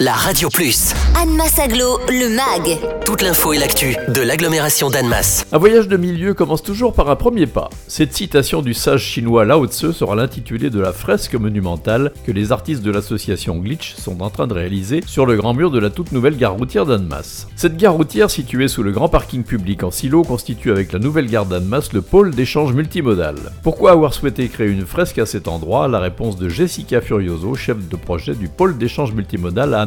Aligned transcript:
la 0.00 0.12
Radio 0.12 0.50
Plus. 0.50 0.92
Annemasse 1.14 1.58
Aglo, 1.58 1.98
le 2.08 2.28
MAG. 2.28 2.78
Toute 3.06 3.22
l'info 3.22 3.54
et 3.54 3.58
l'actu 3.58 3.96
de 4.08 4.20
l'agglomération 4.20 4.90
d'Annemasse. 4.90 5.46
Un 5.52 5.58
voyage 5.58 5.88
de 5.88 5.96
milieu 5.96 6.34
commence 6.34 6.62
toujours 6.62 6.92
par 6.92 7.08
un 7.08 7.16
premier 7.16 7.46
pas. 7.46 7.70
Cette 7.88 8.12
citation 8.12 8.60
du 8.60 8.74
sage 8.74 9.02
chinois 9.02 9.46
Lao 9.46 9.66
Tse 9.66 9.92
sera 9.92 10.14
l'intitulé 10.14 10.68
de 10.68 10.80
la 10.80 10.92
fresque 10.92 11.34
monumentale 11.34 12.12
que 12.26 12.32
les 12.32 12.52
artistes 12.52 12.82
de 12.82 12.90
l'association 12.90 13.56
Glitch 13.56 13.94
sont 13.94 14.20
en 14.20 14.28
train 14.28 14.46
de 14.46 14.52
réaliser 14.52 15.02
sur 15.06 15.24
le 15.24 15.36
grand 15.36 15.54
mur 15.54 15.70
de 15.70 15.78
la 15.78 15.88
toute 15.88 16.12
nouvelle 16.12 16.36
gare 16.36 16.54
routière 16.54 16.84
d'Annemasse. 16.84 17.46
Cette 17.56 17.78
gare 17.78 17.94
routière 17.94 18.30
située 18.30 18.68
sous 18.68 18.82
le 18.82 18.92
grand 18.92 19.08
parking 19.08 19.44
public 19.44 19.82
en 19.82 19.90
silo 19.90 20.24
constitue 20.24 20.72
avec 20.72 20.92
la 20.92 20.98
nouvelle 20.98 21.30
gare 21.30 21.46
d'Annemasse 21.46 21.94
le 21.94 22.02
pôle 22.02 22.32
d'échange 22.32 22.74
multimodal. 22.74 23.36
Pourquoi 23.62 23.92
avoir 23.92 24.12
souhaité 24.12 24.48
créer 24.48 24.68
une 24.68 24.84
fresque 24.84 25.18
à 25.18 25.26
cet 25.26 25.48
endroit? 25.48 25.88
La 25.88 26.00
réponse 26.00 26.36
de 26.36 26.50
Jessica 26.50 27.00
Furioso, 27.00 27.54
chef 27.54 27.78
de 27.88 27.96
projet 27.96 28.34
du 28.34 28.48
pôle 28.48 28.76
d'échange 28.76 29.12
multimodal 29.12 29.72
à 29.72 29.85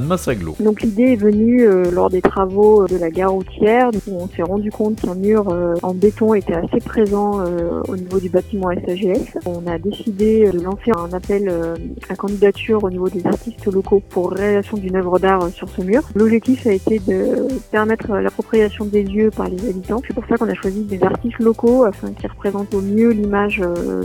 Donc 0.60 0.82
l'idée 0.82 1.14
est 1.14 1.16
venue 1.16 1.62
euh, 1.62 1.92
lors 1.92 2.10
des 2.10 2.22
travaux 2.22 2.88
de 2.88 2.98
la 2.98 3.10
gare 3.10 3.32
routière 3.32 3.90
où 4.08 4.16
on 4.16 4.28
s'est 4.28 4.44
rendu 4.44 4.72
compte 4.72 5.02
qu'un 5.02 5.16
mur 5.16 5.50
euh, 5.50 5.76
en 5.84 5.94
béton 5.94 6.34
était 6.34 6.54
assez 6.54 6.80
présent 6.80 7.42
euh, 7.42 7.82
au 7.88 7.96
niveau 7.96 8.20
du 8.20 8.30
bâtiment 8.30 8.70
SAGS. 8.70 9.38
On 9.46 9.68
a 9.68 9.78
décidé 9.78 10.50
de 10.52 10.60
lancer 10.60 10.92
un 10.96 11.12
appel 11.14 11.52
à 12.10 12.16
candidature 12.16 12.84
au 12.84 12.90
niveau 12.90 13.10
des 13.10 13.26
artistes 13.26 13.66
locaux 13.66 14.02
pour 14.10 14.32
réalisation 14.32 14.78
d'une 14.78 14.96
œuvre 14.96 15.20
d'art 15.20 15.50
sur 15.50 15.70
ce 15.70 15.82
mur. 15.82 16.02
L'objectif 16.16 16.66
a 16.68 16.72
été 16.72 17.00
de 17.00 17.48
permettre 17.72 18.14
l'appropriation 18.18 18.86
des 18.86 19.04
lieux 19.04 19.32
par 19.32 19.50
les 19.50 19.70
habitants. 19.70 20.02
C'est 20.08 20.14
pour 20.14 20.26
ça 20.28 20.38
qu'on 20.38 20.50
a 20.50 20.54
choisi 20.54 20.84
des 20.84 21.02
artistes 21.04 21.40
locaux 21.40 21.84
afin 21.84 22.12
qu'ils 22.14 22.30
représentent 22.30 22.74
au 22.74 22.82
mieux 22.82 23.10
l'image 23.10 23.62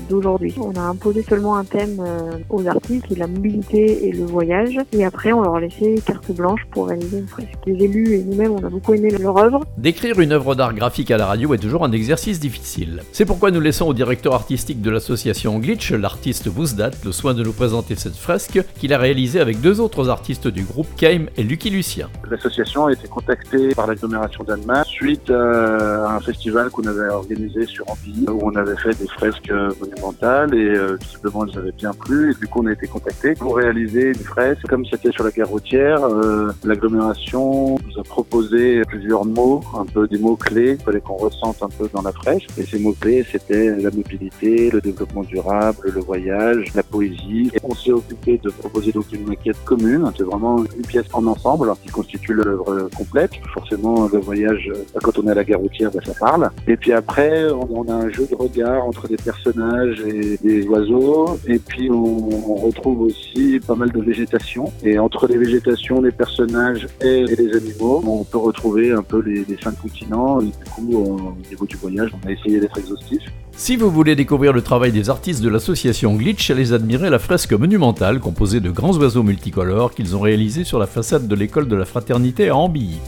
d'aujourd'hui. 0.09 0.55
On 0.61 0.79
a 0.79 0.83
imposé 0.83 1.23
seulement 1.23 1.57
un 1.57 1.65
thème 1.65 2.02
aux 2.51 2.66
artistes 2.66 3.07
qui 3.07 3.15
est 3.15 3.19
la 3.19 3.27
mobilité 3.27 4.09
et 4.09 4.13
le 4.13 4.24
voyage 4.24 4.79
et 4.93 5.05
après 5.05 5.33
on 5.33 5.43
leur 5.43 5.57
a 5.57 5.61
laissé 5.61 5.84
carte 6.06 6.30
blanche 6.33 6.62
pour 6.70 6.88
réaliser 6.88 7.19
une 7.19 7.29
fresque. 7.29 7.48
Les 7.66 7.84
élus 7.84 8.15
et 8.15 8.24
nous-mêmes, 8.24 8.52
on 8.52 8.65
a 8.65 8.69
beaucoup 8.69 8.95
aimé 8.95 9.11
leur 9.11 9.37
œuvre. 9.37 9.61
Décrire 9.79 10.21
une 10.21 10.32
œuvre 10.32 10.54
d'art 10.54 10.74
graphique 10.74 11.10
à 11.10 11.16
la 11.16 11.27
radio 11.27 11.54
est 11.54 11.59
toujours 11.59 11.85
un 11.85 11.93
exercice 11.93 12.40
difficile. 12.40 13.02
C'est 13.13 13.24
pourquoi 13.24 13.51
nous 13.51 13.60
laissons 13.60 13.87
au 13.87 13.95
directeur 13.95 14.35
artistique 14.35 14.80
de 14.80 14.90
l'association 14.90 15.59
Glitch, 15.59 15.93
l'artiste 15.93 16.49
Wouzdat, 16.55 16.90
le 17.05 17.12
soin 17.12 17.35
de 17.35 17.43
nous 17.43 17.52
présenter 17.52 17.95
cette 17.95 18.16
fresque 18.16 18.60
qu'il 18.79 18.93
a 18.93 18.99
réalisée 18.99 19.40
avec 19.40 19.60
deux 19.60 19.80
autres 19.80 20.09
artistes 20.09 20.49
du 20.49 20.62
groupe 20.62 20.88
Keim 20.96 21.27
et 21.37 21.43
Lucky 21.43 21.71
Lucien. 21.71 22.09
L'association 22.30 22.87
a 22.87 22.93
été 22.93 23.09
contactée 23.09 23.74
par 23.74 23.87
l'agglomération 23.87 24.45
d'Annemasse 24.45 24.88
suite 24.88 25.30
euh, 25.30 26.05
à 26.05 26.16
un 26.16 26.21
festival 26.21 26.71
qu'on 26.71 26.87
avait 26.87 27.09
organisé 27.09 27.66
sur 27.66 27.85
Ambilly 27.90 28.27
où 28.29 28.40
on 28.43 28.55
avait 28.57 28.77
fait 28.77 28.99
des 28.99 29.09
fresques 29.09 29.52
monumentales 29.80 30.55
et 30.55 30.68
euh, 30.68 30.96
simplement 31.12 31.46
elles 31.46 31.59
avaient 31.59 31.73
bien 31.73 31.93
plu 31.93 32.32
et 32.32 32.35
du 32.35 32.46
coup 32.46 32.62
on 32.62 32.66
a 32.66 32.73
été 32.73 32.87
contacté 32.87 33.35
pour 33.35 33.57
réaliser 33.57 34.09
une 34.09 34.15
fresque 34.15 34.66
comme 34.68 34.85
c'était 34.87 35.12
sur 35.12 35.24
la 35.24 35.30
gare 35.30 35.49
routière 35.49 35.74
euh, 35.80 36.53
l'agglomération 36.65 37.77
nous 37.96 38.80
a 38.80 38.84
plusieurs 38.87 39.24
mots, 39.24 39.60
un 39.76 39.84
peu 39.84 40.06
des 40.09 40.18
mots 40.18 40.37
clés, 40.37 40.76
il 40.78 40.84
fallait 40.84 41.00
qu'on 41.00 41.16
ressente 41.16 41.62
un 41.62 41.68
peu 41.68 41.88
dans 41.92 42.02
la 42.02 42.12
fraîche. 42.12 42.46
Et 42.59 42.64
ces 42.64 42.78
mots 42.78 42.95
clés, 42.98 43.24
c'était 43.30 43.76
la 43.76 43.90
mobilité, 43.90 44.70
le 44.70 44.80
développement 44.80 45.23
durable, 45.23 45.90
le 45.92 46.00
voyage, 46.00 46.72
la 46.74 46.82
poésie. 46.82 47.50
On 47.62 47.74
s'est 47.74 47.92
occupé 47.92 48.40
de 48.42 48.50
proposer 48.50 48.92
donc 48.92 49.06
une 49.12 49.26
maquette 49.26 49.62
commune. 49.65 50.10
C'est 50.16 50.24
vraiment 50.24 50.59
une 50.59 50.87
pièce 50.87 51.06
en 51.12 51.26
ensemble 51.26 51.72
qui 51.82 51.90
constitue 51.90 52.34
l'œuvre 52.34 52.88
complète. 52.96 53.32
Forcément, 53.52 54.09
le 54.12 54.18
voyage, 54.18 54.70
quand 55.02 55.18
on 55.18 55.26
est 55.28 55.30
à 55.30 55.34
la 55.34 55.45
gare 55.45 55.60
routière, 55.60 55.90
ben, 55.90 56.00
ça 56.04 56.15
parle. 56.18 56.50
Et 56.66 56.76
puis 56.76 56.92
après, 56.92 57.46
on 57.50 57.88
a 57.88 57.95
un 57.95 58.10
jeu 58.10 58.26
de 58.30 58.34
regard 58.34 58.84
entre 58.84 59.09
des 59.09 59.16
personnages 59.16 60.00
et 60.00 60.37
des 60.38 60.66
oiseaux. 60.66 61.38
Et 61.46 61.59
puis 61.59 61.90
on, 61.90 62.54
retrouve 62.54 63.02
aussi 63.02 63.60
pas 63.66 63.74
mal 63.74 63.90
de 63.90 64.00
végétation. 64.00 64.72
Et 64.82 64.98
entre 64.98 65.26
les 65.26 65.37
végétations 65.37 66.00
des 66.00 66.12
personnages 66.12 66.87
et, 67.00 67.25
les 67.25 67.56
animaux. 67.56 67.84
On 67.84 68.25
peut 68.25 68.38
retrouver 68.38 68.93
un 68.93 69.03
peu 69.03 69.21
les, 69.21 69.44
cinq 69.62 69.81
continents. 69.81 70.41
Et 70.41 70.47
du 70.47 70.53
coup, 70.75 70.97
au 70.97 71.37
niveau 71.49 71.66
du 71.66 71.77
voyage, 71.77 72.10
on 72.22 72.27
a 72.27 72.32
essayé 72.32 72.60
d'être 72.60 72.78
exhaustif. 72.78 73.22
Si 73.56 73.77
vous 73.77 73.91
voulez 73.91 74.17
découvrir 74.17 74.53
le 74.53 74.62
travail 74.62 74.91
des 74.91 75.11
artistes 75.11 75.43
de 75.43 75.49
l'association 75.49 76.15
Glitch, 76.15 76.50
allez 76.50 76.72
admirer 76.72 77.09
la 77.09 77.19
fresque 77.19 77.53
monumentale 77.53 78.19
composée 78.19 78.61
de 78.61 78.71
grands 78.71 78.97
oiseaux 78.97 79.22
multicolores 79.22 79.95
qu'ils 79.95 80.17
ont 80.17 80.21
réalisés 80.21 80.65
sur 80.65 80.78
la 80.78 80.87
façade 80.87 81.28
de 81.28 81.34
l'école 81.34 81.69
de 81.69 81.77
la 81.77 81.84
fraternité 81.84 82.49
à 82.49 82.56
Ambilly. 82.56 82.99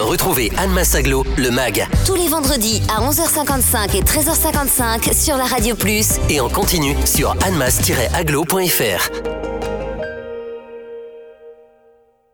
Retrouvez 0.00 0.50
Anne 0.56 0.72
Massaglo, 0.72 1.24
le 1.36 1.50
MAG. 1.50 1.86
Tous 2.06 2.14
les 2.14 2.28
vendredis 2.28 2.80
à 2.88 3.02
11h55 3.02 3.96
et 3.96 4.00
13h55 4.00 5.12
sur 5.12 5.36
la 5.36 5.44
Radio 5.44 5.76
Plus. 5.76 6.18
Et 6.30 6.40
en 6.40 6.48
continu 6.48 6.96
sur 7.04 7.36
annemass-aglo.fr. 7.44 9.29